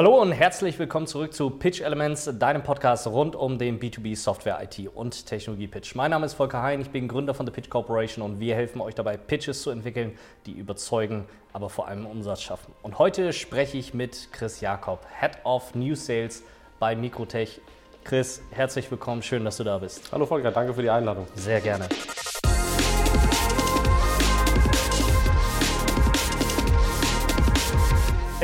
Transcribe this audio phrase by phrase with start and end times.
[0.00, 4.58] Hallo und herzlich willkommen zurück zu Pitch Elements, deinem Podcast rund um den B2B Software,
[4.62, 5.94] IT und Technologie Pitch.
[5.94, 8.80] Mein Name ist Volker Hein, ich bin Gründer von The Pitch Corporation und wir helfen
[8.80, 10.16] euch dabei, Pitches zu entwickeln,
[10.46, 12.72] die überzeugen, aber vor allem Umsatz schaffen.
[12.80, 16.44] Und heute spreche ich mit Chris Jakob, Head of New Sales
[16.78, 17.60] bei Mikrotech.
[18.02, 20.10] Chris, herzlich willkommen, schön, dass du da bist.
[20.12, 21.26] Hallo Volker, danke für die Einladung.
[21.34, 21.86] Sehr gerne.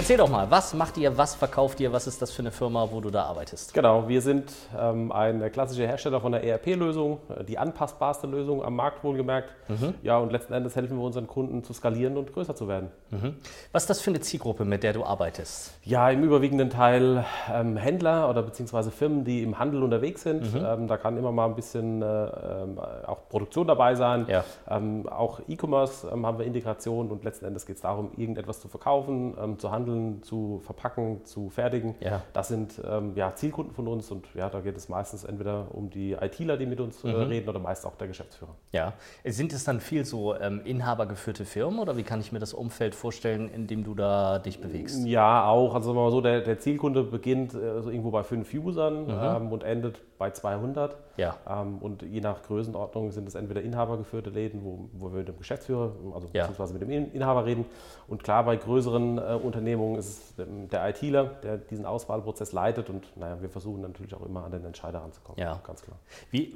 [0.06, 2.88] Erzähl doch mal, was macht ihr, was verkauft ihr, was ist das für eine Firma,
[2.92, 3.74] wo du da arbeitest?
[3.74, 8.76] Genau, wir sind ähm, ein klassischer Hersteller von der ERP-Lösung, äh, die anpassbarste Lösung am
[8.76, 9.52] Markt wohlgemerkt.
[9.66, 9.94] Mhm.
[10.04, 12.92] Ja, und letzten Endes helfen wir unseren Kunden zu skalieren und größer zu werden.
[13.10, 13.34] Mhm.
[13.72, 15.74] Was ist das für eine Zielgruppe, mit der du arbeitest?
[15.82, 20.54] Ja, im überwiegenden Teil ähm, Händler oder beziehungsweise Firmen, die im Handel unterwegs sind.
[20.54, 20.64] Mhm.
[20.64, 24.26] Ähm, da kann immer mal ein bisschen äh, ähm, auch Produktion dabei sein.
[24.28, 24.44] Ja.
[24.70, 28.68] Ähm, auch E-Commerce ähm, haben wir Integration und letzten Endes geht es darum, irgendetwas zu
[28.68, 31.94] verkaufen, zu handeln handeln, zu verpacken, zu fertigen.
[32.00, 32.22] Ja.
[32.32, 35.90] Das sind ähm, ja, Zielkunden von uns und ja, da geht es meistens entweder um
[35.90, 37.14] die ITler, die mit uns äh, mhm.
[37.22, 38.54] reden oder meist auch der Geschäftsführer.
[38.72, 38.94] Ja.
[39.24, 42.94] Sind es dann viel so ähm, inhabergeführte Firmen oder wie kann ich mir das Umfeld
[42.94, 45.04] vorstellen, in dem du da dich bewegst?
[45.06, 45.74] Ja, auch.
[45.74, 49.04] Also sagen wir mal so, der, der Zielkunde beginnt äh, so irgendwo bei fünf Usern
[49.04, 49.10] mhm.
[49.10, 50.96] ähm, und endet bei 200.
[51.16, 51.36] Ja.
[51.48, 55.38] Ähm, und je nach Größenordnung sind es entweder inhabergeführte Läden, wo, wo wir mit dem
[55.38, 56.46] Geschäftsführer, also ja.
[56.46, 57.64] beziehungsweise mit dem Inhaber reden.
[58.08, 60.06] Und klar, bei größeren äh, Unternehmungen ist
[60.38, 62.90] es der ITler, der diesen Auswahlprozess leitet.
[62.90, 65.40] Und naja, wir versuchen natürlich auch immer an den Entscheider ranzukommen.
[65.40, 65.98] Ja, ganz klar.
[66.30, 66.54] Wie,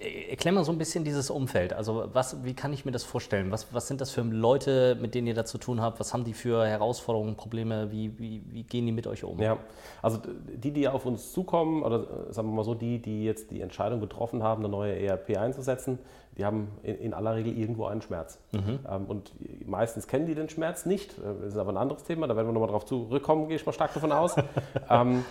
[0.00, 1.72] äh, erklär mal so ein bisschen dieses Umfeld.
[1.72, 3.50] Also was, wie kann ich mir das vorstellen?
[3.50, 6.00] Was, was sind das für Leute, mit denen ihr da zu tun habt?
[6.00, 7.90] Was haben die für Herausforderungen, Probleme?
[7.90, 9.40] Wie, wie, wie gehen die mit euch um?
[9.40, 9.58] Ja,
[10.02, 13.50] also die, die auf uns zukommen, oder äh, sagen wir mal so, die, die jetzt
[13.50, 15.98] die Entscheidung getroffen haben, eine neue ERP einzusetzen,
[16.36, 18.38] die haben in, in aller Regel irgendwo einen Schmerz.
[18.52, 18.80] Mhm.
[18.88, 19.32] Ähm, und
[19.66, 21.18] meistens kennen die den Schmerz nicht.
[21.18, 23.66] Äh, das ist aber ein anderes Thema, da werden wir nochmal drauf zurückkommen, gehe ich
[23.66, 24.36] mal stark davon aus.
[24.90, 25.24] ähm,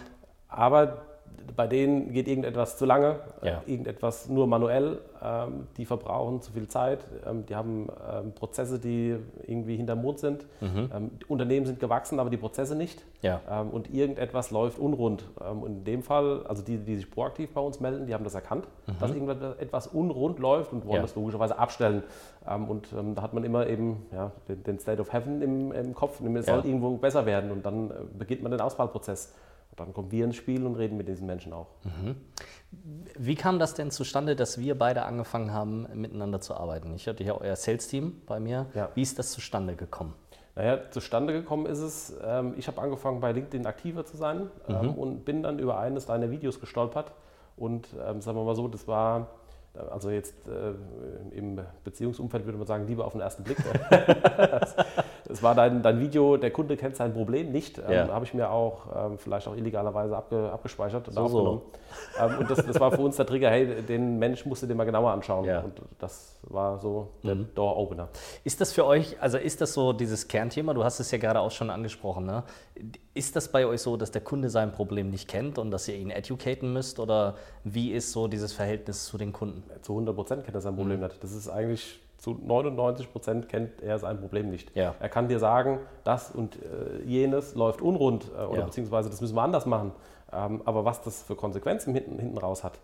[0.49, 1.01] aber
[1.55, 3.61] bei denen geht irgendetwas zu lange, ja.
[3.65, 9.15] irgendetwas nur manuell, ähm, die verbrauchen zu viel Zeit, ähm, die haben ähm, Prozesse, die
[9.47, 10.45] irgendwie hinterm Mond sind.
[10.61, 11.11] Mhm.
[11.27, 13.03] Unternehmen sind gewachsen, aber die Prozesse nicht.
[13.23, 13.41] Ja.
[13.71, 15.25] Und irgendetwas läuft unrund.
[15.39, 18.35] Und in dem Fall, also die, die sich proaktiv bei uns melden, die haben das
[18.35, 18.93] erkannt, mhm.
[18.99, 21.01] dass irgendetwas unrund läuft und wollen ja.
[21.01, 22.03] das logischerweise abstellen.
[22.45, 24.05] und da hat man immer eben
[24.47, 27.89] den, den, State of Heaven im, im Kopf, es soll irgendwo besser werden und dann
[27.89, 29.33] äh, beginnt man den Auswahlprozess.
[29.77, 31.67] Dann kommen wir ins Spiel und reden mit diesen Menschen auch.
[31.83, 32.15] Mhm.
[33.17, 36.93] Wie kam das denn zustande, dass wir beide angefangen haben, miteinander zu arbeiten?
[36.95, 38.65] Ich hatte ja euer Sales-Team bei mir.
[38.73, 38.89] Ja.
[38.95, 40.13] Wie ist das zustande gekommen?
[40.55, 44.81] Naja, zustande gekommen ist es, ähm, ich habe angefangen bei LinkedIn aktiver zu sein ähm,
[44.81, 44.89] mhm.
[44.95, 47.11] und bin dann über eines deiner Videos gestolpert.
[47.55, 49.27] Und ähm, sagen wir mal so, das war
[49.91, 53.57] also jetzt äh, im Beziehungsumfeld würde man sagen, lieber auf den ersten Blick.
[55.29, 57.79] Es war dein, dein Video, der Kunde kennt sein Problem nicht.
[57.79, 58.07] Ähm, ja.
[58.07, 61.61] Habe ich mir auch ähm, vielleicht auch illegalerweise abge, abgespeichert und so, aufgenommen.
[62.17, 62.23] So.
[62.23, 64.75] Ähm, und das, das, war für uns der Trigger, hey, den Mensch musst du dir
[64.75, 65.45] mal genauer anschauen.
[65.45, 65.61] Ja.
[65.61, 67.49] Und das war so der mhm.
[67.55, 68.07] Door-Opener.
[68.43, 71.39] Ist das für euch, also ist das so dieses Kernthema, du hast es ja gerade
[71.39, 72.43] auch schon angesprochen, ne?
[73.13, 75.95] Ist das bei euch so, dass der Kunde sein Problem nicht kennt und dass ihr
[75.95, 79.63] ihn educaten müsst oder wie ist so dieses Verhältnis zu den Kunden?
[79.81, 81.05] Zu 100 Prozent kennt er sein Problem mhm.
[81.05, 81.23] nicht.
[81.23, 84.75] Das ist eigentlich zu 99 Prozent kennt er sein Problem nicht.
[84.75, 84.95] Ja.
[84.99, 88.65] Er kann dir sagen, das und äh, jenes läuft unrund äh, oder ja.
[88.65, 89.91] beziehungsweise das müssen wir anders machen.
[90.31, 92.79] Ähm, aber was das für Konsequenzen hinten, hinten raus hat,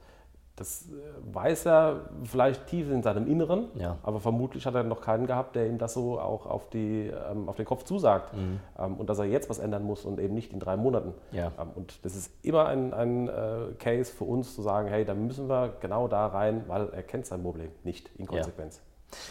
[0.56, 3.98] das äh, weiß er vielleicht tief in seinem Inneren, ja.
[4.04, 7.50] aber vermutlich hat er noch keinen gehabt, der ihm das so auch auf, die, ähm,
[7.50, 8.36] auf den Kopf zusagt.
[8.36, 8.60] Mhm.
[8.78, 11.14] Ähm, und dass er jetzt was ändern muss und eben nicht in drei Monaten.
[11.32, 11.52] Ja.
[11.60, 15.16] Ähm, und das ist immer ein, ein äh, Case für uns zu sagen, hey, da
[15.16, 18.82] müssen wir genau da rein, weil er kennt sein Problem nicht in Konsequenz.
[19.10, 19.24] Ja.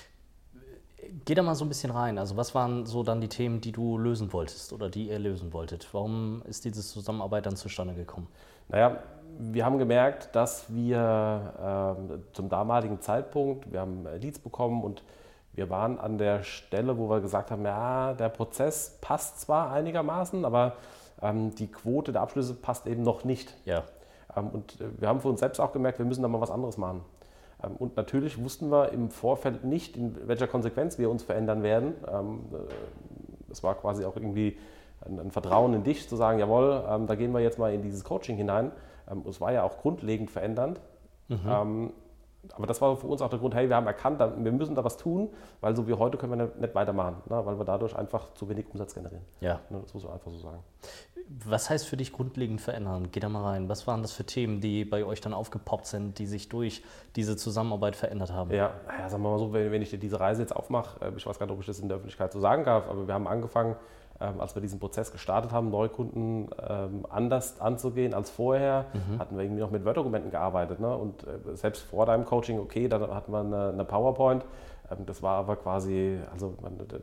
[1.25, 2.19] Geh da mal so ein bisschen rein.
[2.19, 5.53] Also was waren so dann die Themen, die du lösen wolltest oder die ihr lösen
[5.53, 5.87] wolltet?
[5.93, 8.29] Warum ist diese Zusammenarbeit dann zustande gekommen?
[8.73, 8.97] Naja,
[9.39, 15.05] wir haben gemerkt, dass wir äh, zum damaligen Zeitpunkt, wir haben Leads bekommen und
[15.53, 20.47] wir waren an der Stelle, wo wir gesagt haben, ja, der Prozess passt zwar einigermaßen,
[20.47, 20.77] aber
[21.21, 23.55] ähm, die Quote der Abschlüsse passt eben noch nicht.
[23.67, 23.85] Ja.
[24.35, 26.51] Ähm, und äh, wir haben für uns selbst auch gemerkt, wir müssen da mal was
[26.51, 27.05] anderes machen.
[27.63, 31.93] Ähm, und natürlich wussten wir im Vorfeld nicht, in welcher Konsequenz wir uns verändern werden.
[32.11, 34.57] Ähm, äh, es war quasi auch irgendwie
[35.07, 38.05] ein Vertrauen in dich, zu sagen, jawohl, ähm, da gehen wir jetzt mal in dieses
[38.05, 38.73] Coaching hinein.
[39.29, 40.81] Es war ja auch grundlegend verändernd.
[41.29, 41.93] Mhm
[42.53, 44.83] aber das war für uns auch der Grund, hey, wir haben erkannt, wir müssen da
[44.83, 48.35] was tun, weil so wie heute können wir nicht weitermachen, ne, weil wir dadurch einfach
[48.35, 49.25] zu wenig Umsatz generieren.
[49.41, 49.61] Ja.
[49.71, 50.59] Ne, das muss man einfach so sagen.
[51.47, 53.09] Was heißt für dich grundlegend verändern?
[53.13, 53.69] Geh da mal rein.
[53.69, 56.83] Was waren das für Themen, die bei euch dann aufgepoppt sind, die sich durch
[57.15, 58.51] diese Zusammenarbeit verändert haben?
[58.51, 61.13] Ja, ja sagen wir mal so, wenn, wenn ich dir diese Reise jetzt aufmache, äh,
[61.17, 63.15] ich weiß gar nicht, ob ich das in der Öffentlichkeit so sagen darf, aber wir
[63.15, 63.77] haben angefangen,
[64.23, 69.19] ähm, als wir diesen Prozess gestartet haben, Neukunden ähm, anders anzugehen als vorher, mhm.
[69.19, 70.81] hatten wir irgendwie noch mit Word-Dokumenten gearbeitet.
[70.81, 70.97] Ne?
[70.97, 74.45] Und äh, selbst vor deinem Coaching, okay, dann hatten wir eine, eine PowerPoint.
[74.93, 76.55] Ähm, das war aber quasi, also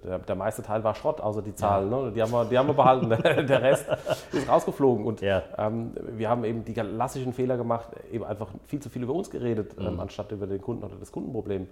[0.03, 1.91] der, der, meiste Teil war Schrott, außer die Zahlen.
[1.91, 2.01] Ja.
[2.01, 2.11] Ne?
[2.11, 3.09] Die, haben wir, die haben wir behalten.
[3.47, 3.85] der Rest
[4.31, 5.05] ist rausgeflogen.
[5.05, 5.43] Und ja.
[5.57, 9.29] ähm, wir haben eben die klassischen Fehler gemacht, eben einfach viel zu viel über uns
[9.29, 9.89] geredet, ähm, mhm.
[9.93, 11.67] ähm, anstatt über den Kunden oder das Kundenproblem.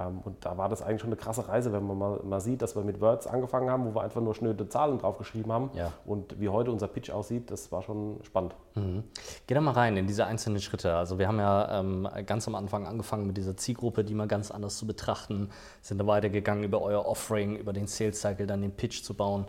[0.00, 2.62] Ähm, und da war das eigentlich schon eine krasse Reise, wenn man mal, mal, sieht,
[2.62, 5.70] dass wir mit Words angefangen haben, wo wir einfach nur schnöde Zahlen draufgeschrieben haben.
[5.74, 5.92] Ja.
[6.04, 8.54] Und wie heute unser Pitch aussieht, das war schon spannend.
[8.74, 9.04] Mhm.
[9.46, 10.94] Geh da mal rein in diese einzelnen Schritte.
[10.94, 14.50] Also wir haben ja ähm, ganz am Anfang angefangen mit dieser Zielgruppe, die mal ganz
[14.50, 15.50] anders zu betrachten,
[15.82, 19.46] sind da weitergegangen über euer Offering, über den Sales Cycle, dann den Pitch zu bauen.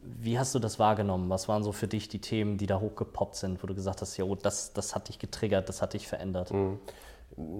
[0.00, 1.28] Wie hast du das wahrgenommen?
[1.30, 4.16] Was waren so für dich die Themen, die da hochgepoppt sind, wo du gesagt hast,
[4.16, 6.52] jo, das, das hat dich getriggert, das hat dich verändert?
[6.52, 6.78] Mhm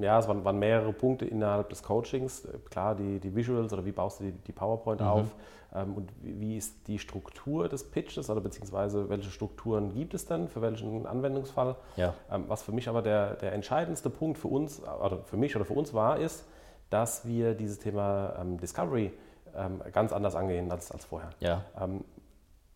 [0.01, 2.47] ja, es waren, waren, mehrere Punkte innerhalb des Coachings.
[2.71, 5.07] Klar, die, die Visuals oder wie baust du die, die PowerPoint mhm.
[5.07, 5.35] auf
[5.75, 10.25] ähm, und wie, wie, ist die Struktur des Pitches oder beziehungsweise welche Strukturen gibt es
[10.25, 11.77] denn für welchen Anwendungsfall.
[11.97, 12.15] Ja.
[12.31, 15.65] Ähm, was für mich aber der, der entscheidendste Punkt für uns, oder für mich oder
[15.65, 16.47] für uns war, ist,
[16.91, 19.13] dass wir dieses Thema ähm, Discovery
[19.57, 21.31] ähm, ganz anders angehen als, als vorher.
[21.41, 21.65] Ja.
[21.81, 22.05] Ähm,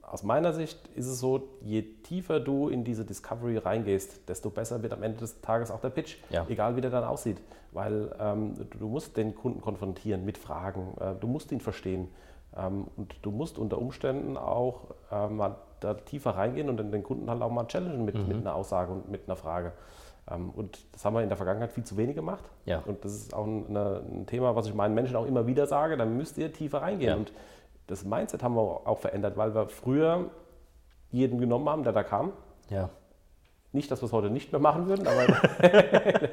[0.03, 4.83] aus meiner Sicht ist es so, je tiefer du in diese Discovery reingehst, desto besser
[4.83, 6.45] wird am Ende des Tages auch der Pitch, ja.
[6.49, 7.41] egal wie der dann aussieht.
[7.73, 12.09] Weil ähm, du musst den Kunden konfrontieren mit Fragen, äh, du musst ihn verstehen
[12.57, 17.31] ähm, und du musst unter Umständen auch äh, mal da tiefer reingehen und den Kunden
[17.31, 18.29] halt auch mal challengen mit, mhm.
[18.29, 19.73] mit einer Aussage und mit einer Frage.
[20.29, 22.45] Ähm, und das haben wir in der Vergangenheit viel zu wenig gemacht.
[22.65, 22.83] Ja.
[22.85, 25.67] Und das ist auch ein, eine, ein, Thema, was ich meinen Menschen auch immer wieder
[25.67, 27.11] sage, da müsst ihr tiefer reingehen.
[27.11, 27.17] Ja.
[27.17, 27.33] Und
[27.87, 30.31] das Mindset haben wir auch verändert, weil wir früher
[31.11, 32.33] jeden genommen haben, der da kam.
[32.69, 32.91] Ja.
[33.73, 35.27] Nicht, dass wir es heute nicht mehr machen würden, aber,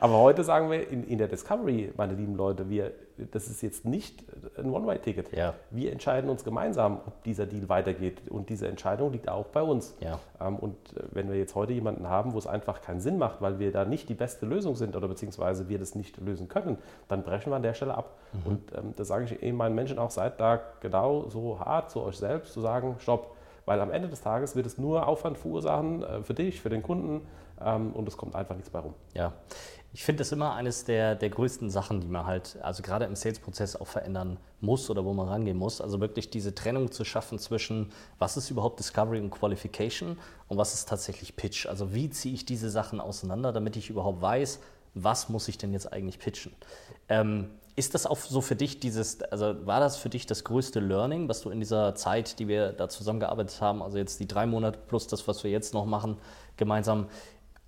[0.00, 2.92] aber heute sagen wir in, in, der Discovery, meine lieben Leute, wir,
[3.30, 4.22] das ist jetzt nicht
[4.58, 5.34] ein One-Way-Ticket.
[5.34, 5.54] Ja.
[5.70, 8.28] Wir entscheiden uns gemeinsam, ob dieser Deal weitergeht.
[8.28, 9.96] Und diese Entscheidung liegt auch bei uns.
[10.00, 10.18] Ja.
[10.38, 13.40] Ähm, und äh, wenn wir jetzt heute jemanden haben, wo es einfach keinen Sinn macht,
[13.40, 16.76] weil wir da nicht die beste Lösung sind oder beziehungsweise wir das nicht lösen können,
[17.08, 18.18] dann brechen wir an der Stelle ab.
[18.32, 18.50] Mhm.
[18.50, 22.02] Und ähm, das sage ich eben meinen Menschen auch, seid da genau so hart zu
[22.02, 23.33] euch selbst, zu sagen, stopp
[23.64, 26.82] weil am Ende des Tages wird es nur Aufwand verursachen äh, für dich, für den
[26.82, 27.26] Kunden
[27.60, 28.94] ähm, und es kommt einfach nichts bei rum.
[29.14, 29.32] Ja,
[29.92, 33.14] ich finde das immer eines der, der größten Sachen, die man halt, also gerade im
[33.14, 35.80] Sales-Prozess auch verändern muss oder wo man rangehen muss.
[35.80, 40.18] Also wirklich diese Trennung zu schaffen zwischen, was ist überhaupt Discovery und Qualification
[40.48, 41.66] und was ist tatsächlich Pitch.
[41.66, 44.58] Also wie ziehe ich diese Sachen auseinander, damit ich überhaupt weiß,
[44.94, 46.52] was muss ich denn jetzt eigentlich pitchen.
[47.08, 50.78] Ähm, ist das auch so für dich dieses, also war das für dich das größte
[50.80, 54.46] Learning, was du in dieser Zeit, die wir da zusammengearbeitet haben, also jetzt die drei
[54.46, 56.16] Monate plus das, was wir jetzt noch machen,
[56.56, 57.08] gemeinsam,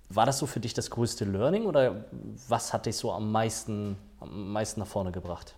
[0.09, 2.05] war das so für dich das größte Learning oder
[2.47, 5.56] was hat dich so am meisten, am meisten nach vorne gebracht?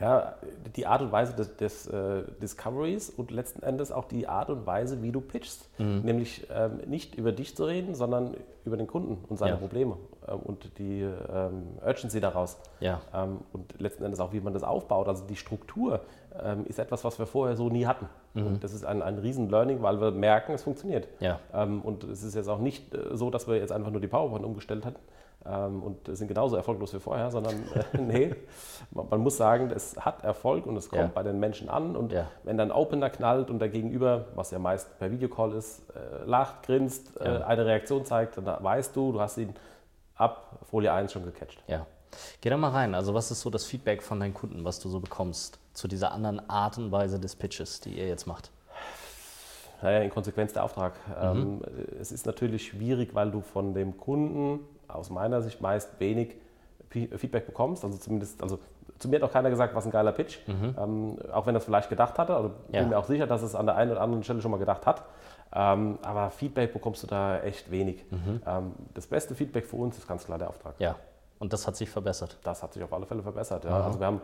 [0.00, 0.34] Ja,
[0.76, 4.64] die Art und Weise des, des äh, Discoveries und letzten Endes auch die Art und
[4.64, 5.68] Weise, wie du pitchst.
[5.78, 6.02] Mhm.
[6.02, 9.56] Nämlich ähm, nicht über dich zu reden, sondern über den Kunden und seine ja.
[9.56, 9.96] Probleme
[10.28, 12.58] ähm, und die ähm, Urgency daraus.
[12.78, 13.00] Ja.
[13.12, 15.08] Ähm, und letzten Endes auch, wie man das aufbaut.
[15.08, 16.00] Also die Struktur
[16.40, 18.08] ähm, ist etwas, was wir vorher so nie hatten.
[18.34, 18.46] Mhm.
[18.46, 21.08] Und das ist ein, ein Riesen-Learning, weil wir merken, es funktioniert.
[21.20, 21.40] Ja.
[21.52, 24.08] Ähm, und es ist jetzt auch nicht äh, so, dass wir jetzt einfach nur die
[24.08, 25.00] PowerPoint umgestellt hatten,
[25.48, 28.34] ähm, und sind genauso erfolglos wie vorher, sondern äh, nee,
[28.90, 31.10] man, muss sagen, es hat Erfolg und es kommt ja.
[31.12, 32.28] bei den Menschen an und ja.
[32.44, 36.64] wenn dann Opener knallt und der Gegenüber, was ja meist per Videocall ist, äh, lacht,
[36.64, 37.40] grinst, äh, ja.
[37.40, 39.54] äh, eine Reaktion zeigt, dann weißt du, du hast ihn
[40.16, 41.62] ab Folie 1 schon gecatcht.
[41.66, 41.86] Ja.
[42.40, 42.94] Geh da mal rein.
[42.94, 46.12] Also was ist so das Feedback von deinen Kunden, was du so bekommst zu dieser
[46.12, 48.50] anderen Art und Weise des Pitches, die ihr jetzt macht?
[49.82, 50.94] Naja, in Konsequenz der Auftrag.
[51.08, 51.38] Mhm.
[51.38, 51.60] Ähm,
[52.00, 56.34] es ist natürlich schwierig, weil du von dem Kunden aus meiner Sicht meist wenig
[56.90, 57.84] Feedback bekommst.
[57.84, 58.58] Also zumindest, also
[58.98, 60.38] zu mir hat auch keiner gesagt, was ein geiler Pitch.
[60.46, 60.74] Mhm.
[60.78, 62.34] Ähm, auch wenn er es vielleicht gedacht hatte.
[62.34, 62.80] Also ja.
[62.80, 64.86] bin mir auch sicher, dass es an der einen oder anderen Stelle schon mal gedacht
[64.86, 65.04] hat.
[65.54, 68.04] Ähm, aber Feedback bekommst du da echt wenig.
[68.10, 68.42] Mhm.
[68.46, 70.74] Ähm, das beste Feedback für uns ist ganz klar der Auftrag.
[70.78, 70.96] Ja.
[71.38, 72.38] Und das hat sich verbessert.
[72.42, 73.64] Das hat sich auf alle Fälle verbessert.
[73.64, 73.78] Ja.
[73.78, 73.84] Mhm.
[73.84, 74.20] Also wir haben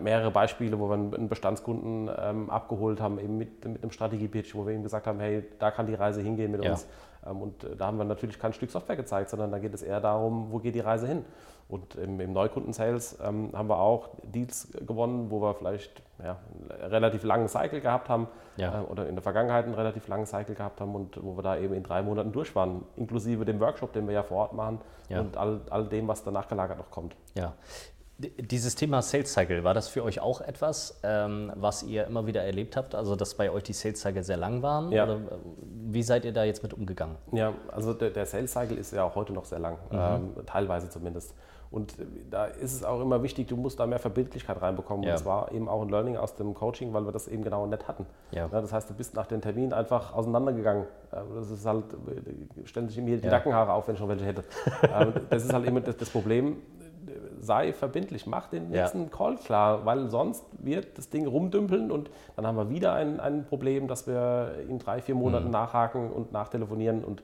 [0.00, 4.66] mehrere Beispiele, wo wir einen Bestandskunden ähm, abgeholt haben, eben mit, mit einem Strategie-Pitch, wo
[4.66, 6.72] wir ihm gesagt haben, hey, da kann die Reise hingehen mit ja.
[6.72, 6.86] uns.
[7.26, 9.82] Ähm, und äh, da haben wir natürlich kein Stück Software gezeigt, sondern da geht es
[9.82, 11.24] eher darum, wo geht die Reise hin.
[11.68, 16.38] Und im, im Neukunden-Sales ähm, haben wir auch Deals gewonnen, wo wir vielleicht ja,
[16.70, 18.80] einen relativ langen Cycle gehabt haben ja.
[18.80, 21.58] äh, oder in der Vergangenheit einen relativ langen Cycle gehabt haben und wo wir da
[21.58, 24.80] eben in drei Monaten durch waren, inklusive dem Workshop, den wir ja vor Ort machen
[25.10, 27.16] und all, all dem, was danach gelagert noch kommt.
[27.34, 27.54] Ja.
[28.18, 32.42] Dieses Thema Sales Cycle, war das für euch auch etwas, ähm, was ihr immer wieder
[32.42, 32.96] erlebt habt?
[32.96, 34.90] Also, dass bei euch die Sales Cycle sehr lang waren?
[34.90, 35.04] Ja.
[35.04, 35.18] Oder äh,
[35.90, 37.14] wie seid ihr da jetzt mit umgegangen?
[37.30, 39.98] Ja, also der, der Sales Cycle ist ja auch heute noch sehr lang, mhm.
[40.36, 41.32] ähm, teilweise zumindest.
[41.70, 41.94] Und
[42.30, 45.04] da ist es auch immer wichtig, du musst da mehr Verbindlichkeit reinbekommen.
[45.04, 45.12] Ja.
[45.12, 47.86] Und zwar eben auch ein Learning aus dem Coaching, weil wir das eben genau nicht
[47.86, 48.06] hatten.
[48.30, 48.48] Ja.
[48.48, 50.86] das heißt, du bist nach dem Termin einfach auseinandergegangen.
[51.10, 51.84] Das ist halt,
[52.64, 53.32] stellen sich mir die ja.
[53.32, 54.44] Nackenhaare auf, wenn ich schon welche hätte.
[55.30, 56.56] das ist halt immer das Problem
[57.40, 59.08] sei verbindlich, mach den nächsten ja.
[59.08, 63.44] Call klar, weil sonst wird das Ding rumdümpeln und dann haben wir wieder ein, ein
[63.44, 65.52] Problem, dass wir in drei, vier Monaten mhm.
[65.52, 67.22] nachhaken und nachtelefonieren und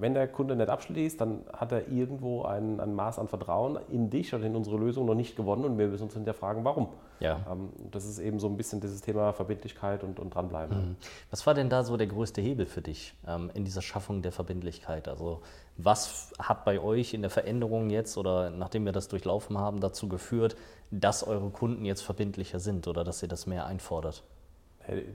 [0.00, 4.10] wenn der Kunde nicht abschließt, dann hat er irgendwo ein, ein, Maß an Vertrauen in
[4.10, 6.88] dich oder in unsere Lösung noch nicht gewonnen und wir müssen uns hinterfragen, warum.
[7.20, 7.46] Ja.
[7.48, 10.76] Ähm, das ist eben so ein bisschen dieses Thema Verbindlichkeit und, und dranbleiben.
[10.76, 10.96] Mhm.
[11.30, 14.32] Was war denn da so der größte Hebel für dich ähm, in dieser Schaffung der
[14.32, 15.06] Verbindlichkeit?
[15.06, 15.40] Also
[15.76, 20.08] was hat bei euch in der Veränderung jetzt oder nachdem wir das durchlaufen haben dazu
[20.08, 20.56] geführt,
[20.90, 24.24] dass eure Kunden jetzt verbindlicher sind oder dass ihr das mehr einfordert?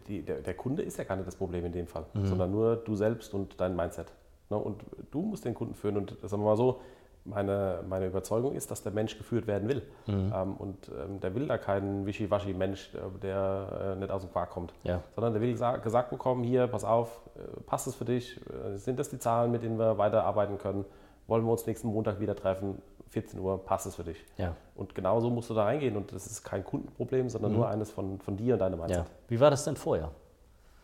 [0.08, 2.28] Die, der, der, Kunde ist ja gar nicht das Problem in dem Fall, mhm.
[2.28, 4.08] sondern nur du selbst und dein Mindset.
[4.50, 4.58] Ne?
[4.58, 5.98] Und du musst den Kunden führen.
[5.98, 6.82] Und sagen wir mal so,
[7.26, 9.82] meine, meine Überzeugung ist, dass der Mensch geführt werden will.
[10.06, 10.32] Mhm.
[10.34, 14.52] Ähm, und ähm, der will da keinen Wischiwaschi-Mensch, äh, der äh, nicht aus dem Quark
[14.52, 14.74] kommt.
[14.84, 15.02] Ja.
[15.16, 18.40] Sondern der will gesagt bekommen, hier, pass auf, äh, passt es für dich?
[18.50, 20.86] Äh, sind das die Zahlen, mit denen wir weiterarbeiten können?
[21.28, 22.82] Wollen wir uns nächsten Montag wieder treffen?
[23.10, 24.24] 14 Uhr, passt es für dich?
[24.38, 24.56] Ja.
[24.76, 25.96] Und genau so musst du da reingehen.
[25.98, 27.58] Und das ist kein Kundenproblem, sondern mhm.
[27.58, 29.06] nur eines von, von dir und deinem Mindset.
[29.06, 29.12] Ja.
[29.30, 30.12] Wie war das denn vorher?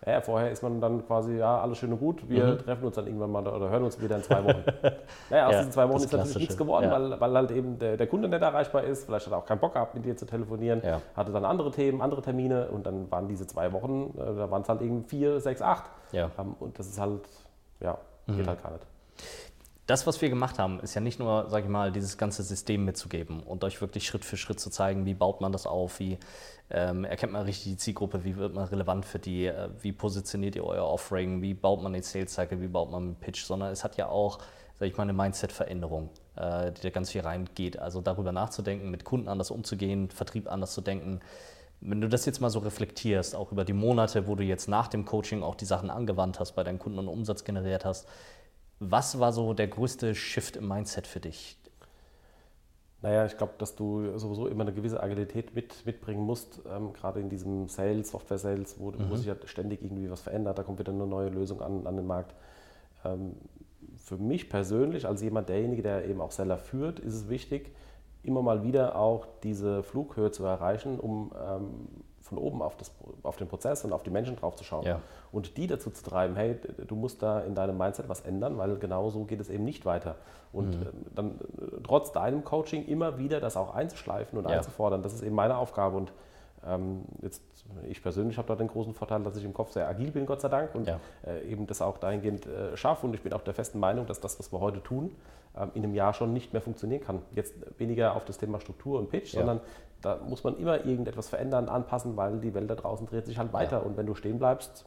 [0.05, 2.57] Ja, vorher ist man dann quasi, ja, alles schön und gut, wir mhm.
[2.57, 4.63] treffen uns dann irgendwann mal oder hören uns wieder in zwei Wochen.
[5.29, 6.91] naja, aus ja, diesen zwei Wochen ist natürlich nichts geworden, ja.
[6.91, 9.59] weil, weil halt eben der, der, Kunde nicht erreichbar ist, vielleicht hat er auch keinen
[9.59, 11.01] Bock gehabt, mit dir zu telefonieren, ja.
[11.15, 14.63] hatte dann andere Themen, andere Termine und dann waren diese zwei Wochen, äh, da waren
[14.63, 15.91] es halt eben vier, sechs, acht.
[16.11, 16.31] Ja.
[16.39, 17.21] Ähm, und das ist halt,
[17.79, 18.47] ja, geht mhm.
[18.47, 18.90] halt gar nicht
[19.87, 22.85] das, was wir gemacht haben, ist ja nicht nur, sage ich mal, dieses ganze System
[22.85, 26.17] mitzugeben und euch wirklich Schritt für Schritt zu zeigen, wie baut man das auf, wie
[26.69, 30.55] ähm, erkennt man richtig die Zielgruppe, wie wird man relevant für die, äh, wie positioniert
[30.55, 33.71] ihr euer Offering, wie baut man den Sales Cycle, wie baut man einen Pitch, sondern
[33.71, 34.39] es hat ja auch,
[34.79, 37.77] sage ich mal, eine Mindset-Veränderung, äh, die da ganz viel reingeht.
[37.77, 41.19] Also darüber nachzudenken, mit Kunden anders umzugehen, Vertrieb anders zu denken.
[41.81, 44.87] Wenn du das jetzt mal so reflektierst, auch über die Monate, wo du jetzt nach
[44.87, 48.07] dem Coaching auch die Sachen angewandt hast, bei deinen Kunden und Umsatz generiert hast,
[48.81, 51.57] was war so der größte Shift im Mindset für dich?
[53.03, 57.19] Naja, ich glaube, dass du sowieso immer eine gewisse Agilität mit, mitbringen musst, ähm, gerade
[57.19, 59.09] in diesem Sales, Software-Sales, wo, mhm.
[59.09, 61.95] wo, sich ja ständig irgendwie was verändert, da kommt wieder eine neue Lösung an, an
[61.95, 62.35] den Markt.
[63.05, 63.35] Ähm,
[63.97, 67.71] für mich persönlich, als jemand derjenige, der eben auch Seller führt, ist es wichtig,
[68.23, 71.87] immer mal wieder auch diese Flughöhe zu erreichen, um ähm,
[72.31, 72.91] von oben auf, das,
[73.23, 74.85] auf den Prozess und auf die Menschen drauf zu schauen.
[74.85, 75.01] Ja.
[75.33, 76.57] Und die dazu zu treiben, hey,
[76.87, 79.85] du musst da in deinem Mindset was ändern, weil genau so geht es eben nicht
[79.85, 80.15] weiter.
[80.53, 80.81] Und mhm.
[80.81, 84.57] Ähm, dann äh, trotz deinem Coaching immer wieder das auch einzuschleifen und ja.
[84.57, 85.97] einzufordern, das ist eben meine Aufgabe.
[85.97, 86.13] Und
[87.21, 87.41] jetzt,
[87.87, 90.41] ich persönlich habe da den großen Vorteil, dass ich im Kopf sehr agil bin, Gott
[90.41, 90.99] sei Dank, und ja.
[91.25, 93.07] äh, eben das auch dahingehend äh, schaffe.
[93.07, 95.15] Und ich bin auch der festen Meinung, dass das, was wir heute tun,
[95.57, 97.21] ähm, in einem Jahr schon nicht mehr funktionieren kann.
[97.33, 99.39] Jetzt weniger auf das Thema Struktur und Pitch, ja.
[99.39, 99.61] sondern
[100.01, 103.53] da muss man immer irgendetwas verändern, anpassen, weil die Welt da draußen dreht sich halt
[103.53, 103.79] weiter.
[103.79, 103.83] Ja.
[103.83, 104.85] Und wenn du stehen bleibst,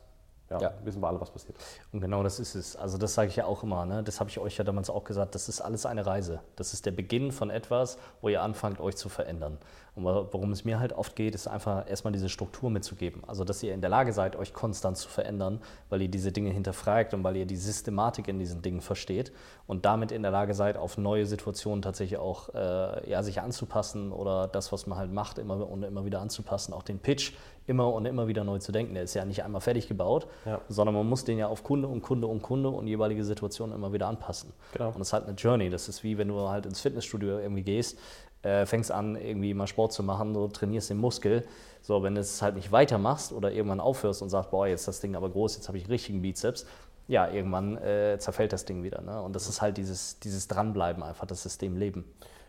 [0.51, 1.57] ja, ja, wissen wir alle, was passiert.
[1.93, 2.77] Und genau das ist es.
[2.77, 3.87] Also das sage ich ja auch immer.
[3.87, 4.03] Ne?
[4.03, 5.35] Das habe ich euch ja damals auch gesagt.
[5.35, 6.41] Das ist alles eine Reise.
[6.57, 9.59] Das ist der Beginn von etwas, wo ihr anfangt, euch zu verändern.
[9.97, 13.23] Und worum es mir halt oft geht, ist einfach erstmal diese Struktur mitzugeben.
[13.29, 16.51] Also, dass ihr in der Lage seid, euch konstant zu verändern, weil ihr diese Dinge
[16.51, 19.33] hinterfragt und weil ihr die Systematik in diesen Dingen versteht
[19.69, 24.11] und damit in der Lage seid, auf neue Situationen tatsächlich auch äh, ja, sich anzupassen
[24.11, 26.75] oder das, was man halt macht, immer und immer wieder anzupassen.
[26.75, 27.33] Auch den Pitch
[27.67, 28.95] immer und immer wieder neu zu denken.
[28.95, 30.61] Der ist ja nicht einmal fertig gebaut, ja.
[30.69, 33.93] sondern man muss den ja auf Kunde und Kunde und Kunde und jeweilige Situationen immer
[33.93, 34.53] wieder anpassen.
[34.73, 34.89] Genau.
[34.89, 35.71] Und das ist halt eine Journey.
[35.71, 37.99] Das ist wie wenn du halt ins Fitnessstudio irgendwie gehst
[38.45, 41.45] äh, fängst an, irgendwie mal Sport zu machen, so trainierst den Muskel.
[41.81, 44.89] So, wenn du es halt nicht weitermachst oder irgendwann aufhörst und sagst, boah, jetzt ist
[44.89, 46.67] das Ding aber groß, jetzt habe ich einen richtigen Bizeps,
[47.09, 49.03] ja, irgendwann äh, zerfällt das Ding wieder.
[49.03, 49.21] Ne?
[49.21, 52.05] Und das ist halt dieses, dieses Dranbleiben, einfach das System leben.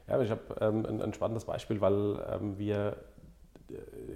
[0.07, 2.95] Ja, ich habe ähm, ein, ein, spannendes Beispiel, weil ähm, wir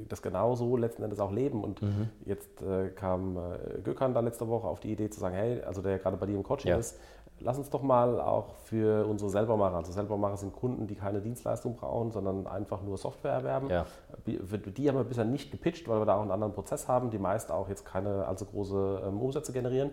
[0.08, 1.64] das genau so letzten Endes auch leben.
[1.64, 2.10] Und mhm.
[2.26, 5.82] jetzt äh, kam äh, Gökhan da letzte Woche auf die Idee zu sagen, hey, also
[5.82, 6.78] der gerade bei dir im Coaching ja.
[6.78, 7.00] ist,
[7.40, 11.76] lass uns doch mal auch für unsere Selbermacher, also Selbermacher sind Kunden, die keine Dienstleistung
[11.76, 13.70] brauchen, sondern einfach nur Software erwerben.
[13.70, 13.86] Ja.
[14.26, 17.18] Die haben wir bisher nicht gepitcht, weil wir da auch einen anderen Prozess haben, die
[17.18, 19.92] meist auch jetzt keine allzu große ähm, Umsätze generieren.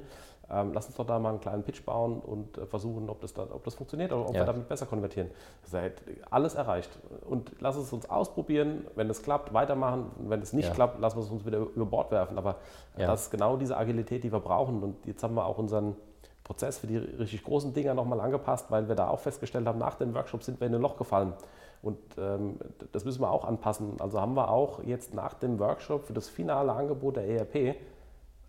[0.48, 3.34] Ähm, lass uns doch da mal einen kleinen Pitch bauen und äh, versuchen, ob das,
[3.34, 4.42] da, ob das funktioniert oder ob ja.
[4.42, 5.30] wir damit besser konvertieren.
[5.64, 6.90] Seid alles erreicht.
[7.28, 8.86] Und lass es uns ausprobieren.
[8.94, 10.10] Wenn es klappt, weitermachen.
[10.18, 10.74] Wenn es nicht ja.
[10.74, 12.38] klappt, lassen wir es uns wieder über Bord werfen.
[12.38, 12.56] Aber
[12.96, 13.08] ja.
[13.08, 14.82] das ist genau diese Agilität, die wir brauchen.
[14.82, 15.96] Und jetzt haben wir auch unseren
[16.44, 19.96] Prozess für die richtig großen Dinger nochmal angepasst, weil wir da auch festgestellt haben, nach
[19.96, 21.32] dem Workshop sind wir in ein Loch gefallen.
[21.82, 22.58] Und ähm,
[22.92, 24.00] das müssen wir auch anpassen.
[24.00, 27.76] Also haben wir auch jetzt nach dem Workshop für das finale Angebot der ERP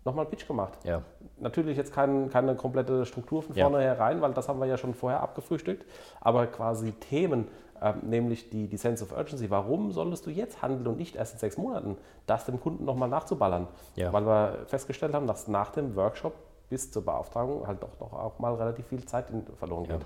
[0.08, 0.72] nochmal einen Pitch gemacht.
[0.84, 1.02] Ja.
[1.38, 3.68] Natürlich jetzt kein, keine komplette Struktur von Ja.
[3.68, 5.84] vorne herein, weil das haben wir ja schon vorher abgefrühstückt,
[6.20, 7.46] aber quasi Themen,
[7.80, 9.50] ähm, nämlich die, die Sense of Urgency.
[9.50, 11.96] Warum solltest du jetzt handeln und nicht erst in sechs Monaten,
[12.26, 13.68] das dem Kunden nochmal nachzuballern?
[13.94, 14.12] Ja.
[14.12, 16.34] Weil wir festgestellt haben, dass nach dem Workshop
[16.70, 19.26] bis zur Beauftragung halt doch noch auch mal relativ viel Zeit
[19.58, 20.04] verloren geht.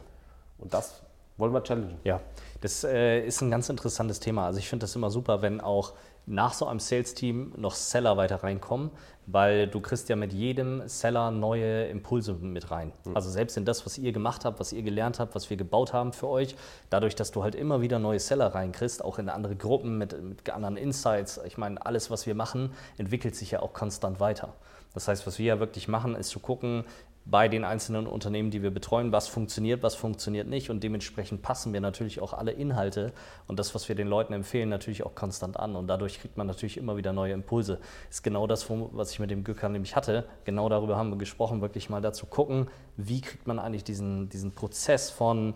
[0.59, 1.03] Und das
[1.39, 1.99] wollen wir challengen.
[2.05, 2.21] Ja,
[2.61, 4.47] das äh, ist ein ganz interessantes Thema.
[4.47, 5.93] Also ich finde das immer super, wenn auch
[6.27, 8.91] nach so einem Sales-Team noch Seller weiter reinkommen,
[9.27, 12.93] weil du kriegst ja mit jedem Seller neue Impulse mit rein.
[13.15, 15.93] Also selbst in das, was ihr gemacht habt, was ihr gelernt habt, was wir gebaut
[15.93, 16.57] haben für euch,
[16.91, 20.49] dadurch, dass du halt immer wieder neue Seller reinkriegst, auch in andere Gruppen mit, mit
[20.51, 21.41] anderen Insights.
[21.45, 24.55] Ich meine, alles, was wir machen, entwickelt sich ja auch konstant weiter.
[24.95, 26.85] Das heißt, was wir ja wirklich machen, ist zu gucken,
[27.25, 30.71] bei den einzelnen Unternehmen, die wir betreuen, was funktioniert, was funktioniert nicht.
[30.71, 33.13] Und dementsprechend passen wir natürlich auch alle Inhalte
[33.47, 35.77] und das, was wir den Leuten empfehlen, natürlich auch konstant an.
[35.77, 37.79] Und dadurch kriegt man natürlich immer wieder neue Impulse.
[38.11, 40.27] Ist genau das, was ich mit dem Gökhan nämlich hatte.
[40.45, 44.55] Genau darüber haben wir gesprochen, wirklich mal dazu gucken, wie kriegt man eigentlich diesen, diesen
[44.55, 45.55] Prozess von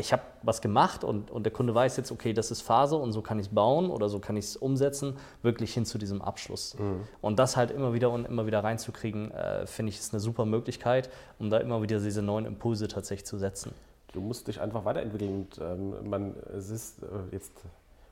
[0.00, 3.12] ich habe was gemacht und, und der Kunde weiß jetzt, okay, das ist Phase und
[3.12, 6.22] so kann ich es bauen oder so kann ich es umsetzen, wirklich hin zu diesem
[6.22, 6.74] Abschluss.
[7.20, 10.44] Und das halt immer wieder und immer wieder reinzukriegen, äh, finde ich, ist eine super
[10.46, 13.72] Möglichkeit, um da immer wieder diese neuen Impulse tatsächlich zu setzen.
[14.12, 15.46] Du musst dich einfach weiterentwickeln.
[15.46, 17.52] Und, ähm, man, es ist äh, jetzt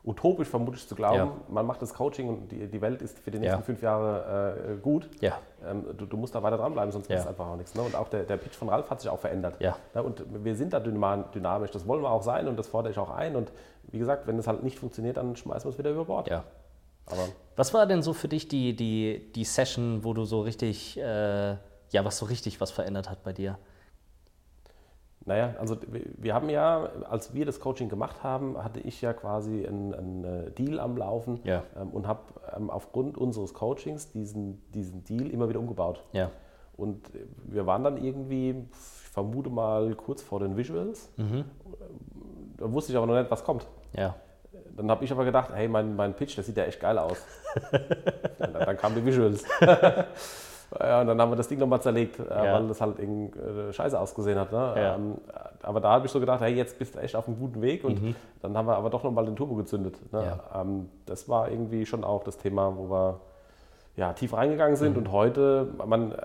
[0.09, 1.33] utopisch vermutlich zu glauben, Ja.
[1.49, 3.63] man macht das Coaching und die, die Welt ist für die nächsten Ja.
[3.65, 5.09] fünf Jahre äh, gut.
[5.21, 5.39] Ja,
[5.69, 7.75] Ähm, du, du musst da weiter dranbleiben, sonst ist es einfach auch nichts.
[7.75, 7.83] Ne?
[7.83, 9.57] Und auch der, der Pitch von Ralf hat sich auch verändert.
[9.61, 9.77] Ja.
[10.01, 12.99] und wir sind da dyna- dynamisch, das wollen wir auch sein und das fordere ich
[12.99, 13.37] auch ein.
[13.37, 13.53] Und
[13.91, 16.29] wie gesagt, wenn es halt nicht funktioniert, dann schmeißen wir es wieder über Bord.
[16.29, 16.45] ja.
[17.11, 17.23] Aber
[17.57, 21.51] Was war denn so für dich die, die, die Session, wo du so richtig, äh,
[21.51, 23.59] ja, was so richtig was verändert hat bei dir?
[25.25, 25.77] Naja, also
[26.17, 30.25] wir- haben ja, als wir das Coaching gemacht haben, hatte ich ja quasi einen, einen
[30.25, 31.65] äh, Deal am Laufen Ja.
[31.79, 32.21] ähm, und habe
[32.57, 36.03] ähm, aufgrund unseres Coachings diesen, diesen Deal immer wieder umgebaut.
[36.13, 36.31] Ja,
[36.77, 37.11] Und
[37.45, 41.11] wir waren dann irgendwie, ich vermute mal, kurz vor den Visuals.
[42.57, 43.67] Da wusste ich aber noch nicht, was kommt.
[43.93, 44.15] ja,
[44.77, 47.19] Dann habe ich aber gedacht, hey, mein, mein Pitch, der sieht ja echt geil aus.
[48.39, 49.45] dann, dann kamen die Visuals.
[50.81, 52.55] ja, und dann haben wir das Ding nochmal zerlegt, äh, Ja.
[52.55, 54.53] weil das halt irgendwie äh, scheiße ausgesehen hat.
[54.53, 54.73] Ne?
[54.77, 54.95] Ja.
[54.97, 55.15] Ähm,
[55.63, 57.85] aber da habe ich so gedacht, hey, jetzt bist du echt auf einem guten Weg.
[57.85, 59.97] Und dann haben wir aber doch nochmal den Turbo gezündet.
[60.13, 60.21] Ne?
[60.21, 60.27] Mhm.
[60.27, 60.61] Ja.
[60.61, 63.21] Ähm, das war irgendwie schon auch das Thema, wo wir
[63.99, 64.99] ja, tief reingegangen sind Mhm.
[64.99, 66.17] und heute, man, äh,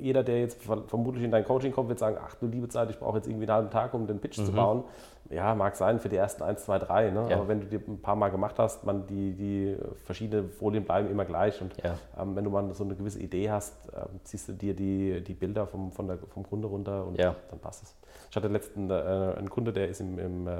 [0.00, 2.88] jeder, der jetzt ver- vermutlich in dein Coaching kommt, wird sagen, ach du liebe Zeit,
[2.88, 4.84] ich brauche jetzt irgendwie einen halben Tag, um den Pitch zu bauen.
[5.28, 7.20] Ja, mag sein für die ersten 1, 2, 3, ne?
[7.24, 7.28] Mhm.
[7.28, 7.36] Ja.
[7.36, 11.10] aber wenn du dir ein paar Mal gemacht hast, man, die, die verschiedenen Folien bleiben
[11.10, 11.96] immer gleich und Ja.
[12.18, 15.34] ähm, wenn du mal so eine gewisse Idee hast, ähm, ziehst du dir die, die
[15.34, 17.34] Bilder vom, von der, vom Kunde runter und Ja.
[17.50, 17.94] dann passt es.
[18.30, 20.52] Ich hatte letzten äh, einen Kunde, der ist im, im äh,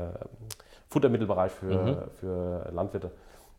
[0.90, 1.96] Futtermittelbereich für, Mhm.
[2.20, 3.10] für Landwirte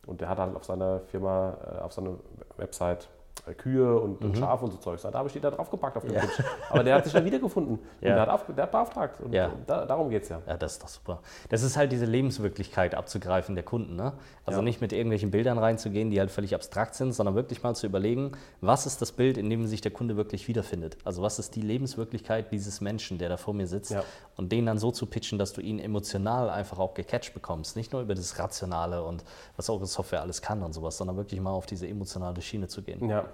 [0.05, 2.15] und der hat halt auf seiner Firma, äh, auf seiner
[2.57, 3.09] Website
[3.53, 5.01] Kühe und, und Schafe und so Zeugs.
[5.03, 6.17] Da habe ich die da draufgepackt auf den Mhm.
[6.17, 6.21] Ja.
[6.21, 6.43] Pitch.
[6.69, 8.09] Aber der hat sich dann wiedergefunden Ja.
[8.09, 9.21] und der hat, auf, der hat beauftragt.
[9.21, 9.51] Und Ja.
[9.67, 10.41] da, darum geht es ja.
[10.47, 11.19] Ja, das ist doch super.
[11.49, 13.95] Das ist halt diese Lebenswirklichkeit abzugreifen der Kunden.
[13.95, 14.13] Ne?
[14.45, 14.63] Also Ja.
[14.63, 18.31] nicht mit irgendwelchen Bildern reinzugehen, die halt völlig abstrakt sind, sondern wirklich mal zu überlegen,
[18.61, 20.97] was ist das Bild, in dem sich der Kunde wirklich wiederfindet.
[21.03, 23.95] Also was ist die Lebenswirklichkeit dieses Menschen, der da vor mir sitzt
[24.37, 27.75] und den dann so zu pitchen, dass du ihn emotional einfach auch gecatcht bekommst.
[27.75, 29.23] Nicht nur über das Rationale und
[29.55, 32.81] was eure Software alles kann und sowas, sondern wirklich mal auf diese emotionale Schiene zu
[32.81, 33.07] gehen.
[33.09, 33.25] Ja,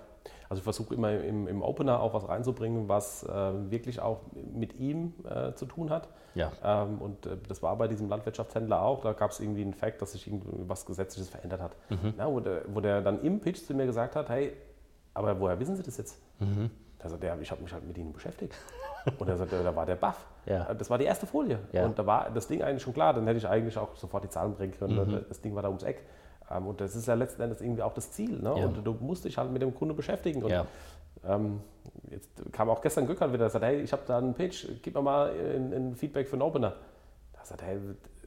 [0.50, 4.80] also ich versuche immer im, im Opener auch was reinzubringen, was äh, wirklich auch mit
[4.80, 6.10] ihm äh, zu tun hat.
[6.36, 6.52] Ja.
[6.64, 9.02] Ähm, und äh, das war bei diesem Landwirtschaftshändler auch.
[9.02, 11.76] Da gab es irgendwie einen Fact, dass sich irgendwie was Gesetzliches verändert hat.
[12.18, 14.54] Ja, wo, der, wo der dann im Pitch zu mir gesagt hat, hey,
[15.14, 16.22] aber woher wissen Sie das jetzt?
[17.00, 18.56] Da sagt er, ich habe mich halt mit Ihnen beschäftigt.
[19.20, 20.26] Und er sagt, da war der Buff.
[20.46, 20.74] Ja.
[20.74, 21.60] Das war die erste Folie.
[21.72, 21.86] Ja.
[21.86, 23.14] Und da war das Ding eigentlich schon klar.
[23.14, 25.26] Dann hätte ich eigentlich auch sofort die Zahlen bringen können.
[25.30, 26.04] Das Ding war da ums Eck.
[26.52, 28.40] Ähm, Und das ist ja letzten Endes irgendwie auch das Ziel.
[28.40, 28.50] Ne?
[28.58, 28.66] Ja.
[28.66, 30.44] Und du musst dich halt mit dem Kunde beschäftigen.
[30.44, 30.66] Und Ja.
[31.28, 31.62] ähm,
[32.10, 34.94] jetzt kam auch gestern Gökhan wieder, der sagt, hey, ich habe da einen Pitch, gib
[34.96, 36.74] mir mal ein, Feedback für einen Opener.
[37.34, 37.80] Da sagt er, hey,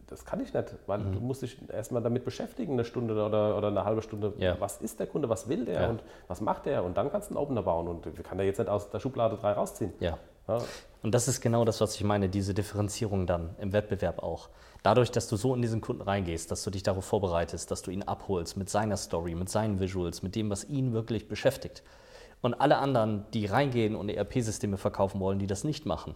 [0.09, 1.12] das kann ich nicht, weil Mhm.
[1.12, 4.33] du musst dich erstmal damit beschäftigen, eine Stunde oder, oder eine halbe Stunde.
[4.38, 4.57] Ja.
[4.59, 6.83] Was ist der Kunde, was will der und was macht der?
[6.83, 9.00] Und dann kannst du einen Opener bauen und wir kann der jetzt nicht aus der
[9.00, 9.92] Schublade 3 rausziehen.
[10.48, 10.62] Ja.
[11.02, 14.48] Und das ist genau das, was ich meine, diese Differenzierung dann im Wettbewerb auch.
[14.82, 17.90] Dadurch, dass du so in diesen Kunden reingehst, dass du dich darauf vorbereitest, dass du
[17.90, 21.82] ihn abholst mit seiner Story, mit seinen Visuals, mit dem, was ihn wirklich beschäftigt.
[22.40, 26.14] Und alle anderen, die reingehen und ERP-Systeme verkaufen wollen, die das nicht machen.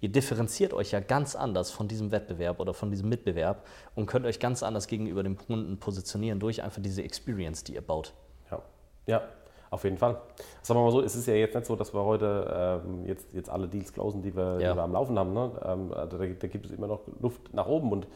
[0.00, 4.26] Ihr differenziert euch ja ganz anders von diesem Wettbewerb oder von diesem Mitbewerb und könnt
[4.26, 8.14] euch ganz anders gegenüber dem Kunden positionieren durch einfach diese Experience, die ihr baut.
[8.50, 8.62] Ja.
[9.06, 9.22] ja,
[9.70, 10.16] auf jeden Fall.
[10.62, 13.32] Sagen wir mal so, es ist ja jetzt nicht so, dass wir heute ähm, jetzt,
[13.34, 14.70] jetzt alle Deals closen, die wir, Ja.
[14.72, 15.32] die wir am Laufen haben.
[15.34, 15.50] Ne?
[15.64, 18.06] Ähm, also da, da gibt es immer noch Luft nach oben und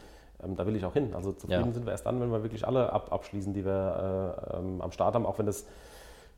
[0.43, 1.13] ähm, da will ich auch hin.
[1.15, 1.71] Also zufrieden Ja.
[1.73, 4.91] sind wir erst dann, wenn wir wirklich alle ab, abschließen, die wir äh, ähm, am
[4.91, 5.65] Start haben, auch wenn das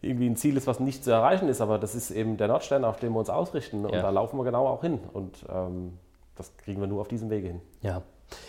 [0.02, 2.84] irgendwie ein Ziel ist, was nicht zu erreichen ist, aber das ist eben der Nordstern,
[2.86, 4.02] auf dem wir uns ausrichten und Ja.
[4.02, 5.98] da laufen wir genau auch hin und ähm,
[6.36, 7.62] das kriegen wir nur auf diesem Wege hin.
[7.82, 8.02] Ja.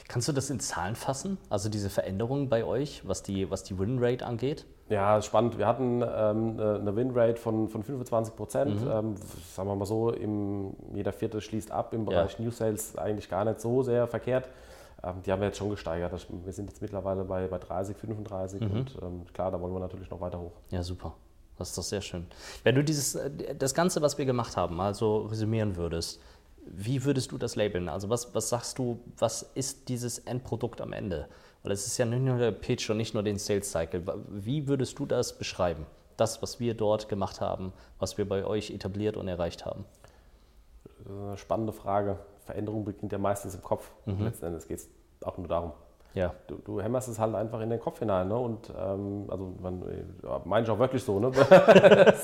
[0.09, 1.39] Kannst du das in Zahlen fassen?
[1.51, 4.67] Also diese Veränderungen bei euch, was die, was die Winrate angeht?
[4.89, 5.59] Ja, spannend.
[5.59, 8.81] Wir hatten ähm, eine Winrate von, von 25 Prozent.
[8.83, 9.17] Ähm,
[9.55, 11.93] sagen wir mal so, im, jeder Vierte schließt ab.
[11.93, 14.49] Im Bereich New Sales eigentlich gar nicht so sehr verkehrt.
[15.03, 16.13] Ähm, die haben wir jetzt schon gesteigert.
[16.45, 20.11] Wir sind jetzt mittlerweile bei, bei 30, 35 und ähm, klar, da wollen wir natürlich
[20.11, 20.53] noch weiter hoch.
[20.71, 21.15] Ja, super.
[21.59, 22.27] Das ist doch sehr schön.
[22.65, 26.21] Wenn du dieses, äh, das Ganze, was wir gemacht haben, mal so resümieren würdest,
[26.67, 27.89] wie würdest du das labeln?
[27.89, 31.29] Also was, was sagst du, was ist dieses Endprodukt am Ende?
[31.63, 34.03] Weil es ist ja nicht nur der Pitch und nicht nur den Sales Cycle.
[34.29, 35.87] Wie würdest du das beschreiben?
[36.17, 39.85] Das, was wir dort gemacht haben, was wir bei euch etabliert und erreicht haben.
[41.09, 42.19] Eine spannende Frage.
[42.45, 43.91] Veränderung beginnt ja meistens im Kopf.
[44.07, 44.89] Und letzten Endes geht es
[45.23, 45.73] auch nur darum.
[46.15, 48.29] Ja, Du, du hämmerst es halt einfach in den Kopf hinein.
[48.29, 48.39] Ne?
[48.39, 49.83] Und ähm, also man,
[50.45, 51.21] meine ich auch wirklich so.
[51.21, 51.31] Ne?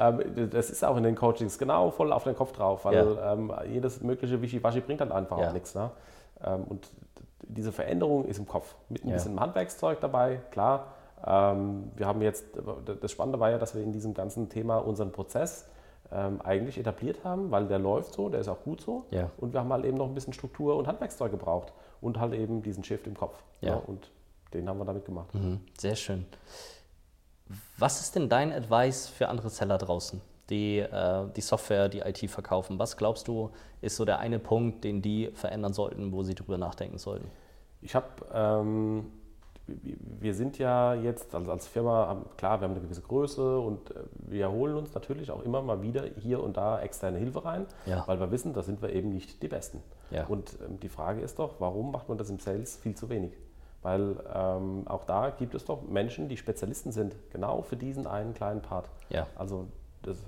[0.00, 3.52] ähm, das ist auch in den Coachings genau voll auf den Kopf drauf, weil ähm,
[3.70, 5.48] jedes mögliche Wischiwaschi bringt dann einfach Ja.
[5.48, 5.74] auch nichts.
[5.74, 5.90] Ne?
[6.44, 6.90] Ähm, und
[7.42, 8.74] diese Veränderung ist im Kopf.
[8.88, 9.14] Mit ein Ja.
[9.14, 10.86] bisschen Handwerkszeug dabei, klar.
[11.26, 12.46] Ähm, wir haben jetzt,
[13.00, 15.68] das Spannende war ja, dass wir in diesem ganzen Thema unseren Prozess
[16.12, 19.04] ähm, eigentlich etabliert haben, weil der läuft so, der ist auch gut so.
[19.10, 19.30] Ja.
[19.36, 22.62] Und wir haben halt eben noch ein bisschen Struktur und Handwerkszeug gebraucht und halt eben
[22.62, 23.34] diesen Shift im Kopf.
[23.60, 23.76] Ja.
[23.76, 24.10] und
[24.54, 25.32] den haben wir damit gemacht.
[25.34, 26.26] Mhm, sehr schön.
[27.78, 32.30] Was ist denn dein Advice für andere Seller draußen, die äh, die Software, die IT
[32.30, 32.78] verkaufen?
[32.78, 36.58] Was glaubst du, ist so der eine Punkt, den die verändern sollten, wo sie drüber
[36.58, 37.26] nachdenken sollten?
[37.82, 39.06] Ich habe, ähm,
[39.66, 43.90] wir- sind ja jetzt als, als Firma, haben, klar, wir haben eine gewisse Größe und
[43.92, 47.66] äh, wir holen uns natürlich auch immer mal wieder hier und da externe Hilfe rein,
[47.86, 48.02] Ja.
[48.06, 49.82] weil wir wissen, da sind wir eben nicht die Besten.
[50.10, 50.26] Ja.
[50.26, 53.32] Und ähm, die Frage ist doch, warum macht man das im Sales viel zu wenig?
[53.82, 58.34] Weil ähm, auch da gibt es doch Menschen, die Spezialisten sind, genau für diesen einen
[58.34, 58.90] kleinen Part.
[59.08, 59.26] Ja.
[59.36, 59.68] Also
[60.02, 60.22] das, äh,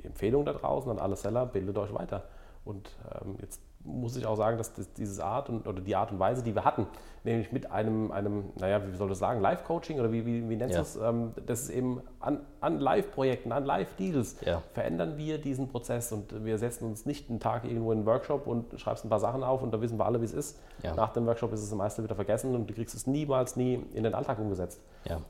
[0.00, 2.24] die Empfehlung da draußen an alle Seller, bildet euch weiter.
[2.64, 6.10] Und ähm, jetzt muss ich auch sagen, dass das, dieses Art und, oder die Art
[6.10, 6.86] und Weise, die wir hatten,
[7.22, 10.74] nämlich mit einem, einem naja, wie soll das sagen, Live-Coaching oder wie, wie, wie nennst
[10.76, 10.80] Ja.
[10.82, 10.96] es?
[10.96, 14.62] Ähm, das ist eben an, an Live-Projekten, an Live-Deals Ja.
[14.72, 18.46] verändern wir diesen Prozess und wir setzen uns nicht einen Tag irgendwo in einen Workshop
[18.46, 20.58] und schreibst ein paar Sachen auf und da wissen wir alle, wie es ist.
[20.82, 20.94] Ja.
[20.94, 24.02] Nach dem Workshop ist es meiste wieder vergessen und du kriegst es niemals nie in
[24.04, 24.80] den Alltag umgesetzt.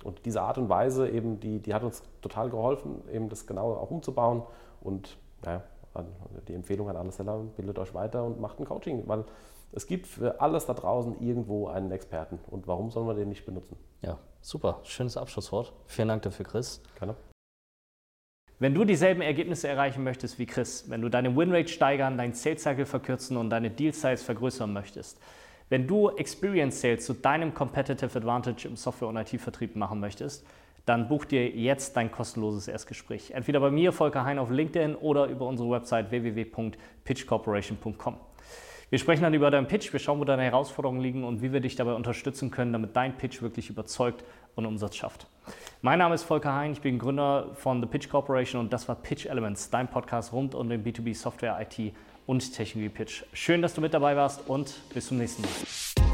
[0.04, 3.72] Und diese Art und Weise eben, die, die hat uns total geholfen, eben das genau
[3.72, 4.42] auch umzubauen.
[4.80, 5.62] Und naja,
[5.94, 6.06] an-
[6.48, 9.24] die Empfehlung an alle Seller, bildet euch weiter und macht ein Coaching, weil
[9.72, 12.38] es gibt für alles da draußen irgendwo einen Experten.
[12.50, 13.76] Und warum sollen wir den nicht benutzen?
[14.02, 14.80] Ja, super.
[14.84, 15.72] Schönes Abschlusswort.
[15.86, 16.80] Vielen Dank dafür, Chris.
[16.98, 17.16] Gerne.
[18.60, 22.62] Wenn du dieselben Ergebnisse erreichen möchtest wie Chris, wenn du deine Winrate steigern, deinen Sales
[22.62, 25.20] Cycle verkürzen und deine Deal Size vergrößern möchtest,
[25.70, 30.46] wenn du Experience Sales zu deinem Competitive Advantage im Software- und IT-Vertrieb machen möchtest,
[30.86, 33.30] dann buch dir jetzt dein kostenloses Erstgespräch.
[33.30, 38.16] Entweder bei mir, Volker Hein, auf LinkedIn oder über unsere Website www.pitchcorporation.com.
[38.90, 41.60] Wir sprechen dann über deinen Pitch, wir schauen, wo deine Herausforderungen liegen und wie wir
[41.60, 45.26] dich dabei unterstützen können, damit dein Pitch wirklich überzeugt und Umsatz schafft.
[45.82, 48.94] Mein Name ist Volker Hein, ich bin Gründer von The Pitch Corporation und das war
[48.94, 51.94] Pitch Elements, dein Podcast rund um den B2B Software, IT
[52.26, 53.24] und Technologie Pitch.
[53.32, 56.13] Schön, dass du mit dabei warst und bis zum nächsten Mal.